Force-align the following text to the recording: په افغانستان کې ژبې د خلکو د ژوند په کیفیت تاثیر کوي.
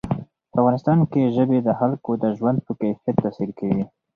په 0.51 0.55
افغانستان 0.61 0.99
کې 1.11 1.31
ژبې 1.35 1.59
د 1.63 1.69
خلکو 1.79 2.11
د 2.23 2.25
ژوند 2.37 2.57
په 2.65 2.71
کیفیت 2.81 3.15
تاثیر 3.23 3.49
کوي. 3.59 3.83